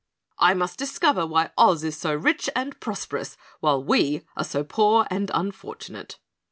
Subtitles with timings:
[0.39, 5.05] "I must discover why Oz is so rich and prosperous while we are so poor
[5.11, 6.17] and unfortunate."